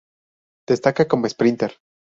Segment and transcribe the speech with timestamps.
[0.67, 1.71] Destaca como esprínter.